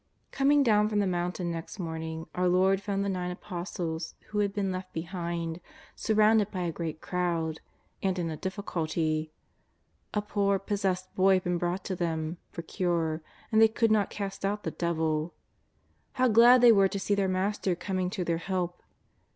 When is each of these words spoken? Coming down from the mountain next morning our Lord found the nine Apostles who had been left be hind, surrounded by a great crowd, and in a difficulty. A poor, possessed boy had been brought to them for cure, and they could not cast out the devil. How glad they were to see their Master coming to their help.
Coming 0.31 0.63
down 0.63 0.89
from 0.89 0.97
the 0.97 1.05
mountain 1.05 1.51
next 1.51 1.77
morning 1.77 2.25
our 2.33 2.49
Lord 2.49 2.81
found 2.81 3.05
the 3.05 3.07
nine 3.07 3.29
Apostles 3.29 4.15
who 4.29 4.39
had 4.39 4.51
been 4.51 4.71
left 4.71 4.91
be 4.93 5.03
hind, 5.03 5.61
surrounded 5.95 6.49
by 6.49 6.61
a 6.61 6.71
great 6.71 7.01
crowd, 7.01 7.61
and 8.01 8.17
in 8.17 8.31
a 8.31 8.35
difficulty. 8.35 9.31
A 10.15 10.19
poor, 10.23 10.57
possessed 10.57 11.13
boy 11.13 11.35
had 11.35 11.43
been 11.43 11.59
brought 11.59 11.83
to 11.83 11.95
them 11.95 12.37
for 12.49 12.63
cure, 12.63 13.21
and 13.51 13.61
they 13.61 13.67
could 13.67 13.91
not 13.91 14.09
cast 14.09 14.43
out 14.43 14.63
the 14.63 14.71
devil. 14.71 15.35
How 16.13 16.27
glad 16.27 16.61
they 16.61 16.71
were 16.71 16.87
to 16.87 16.99
see 16.99 17.13
their 17.13 17.29
Master 17.29 17.75
coming 17.75 18.09
to 18.09 18.23
their 18.23 18.37
help. 18.39 18.81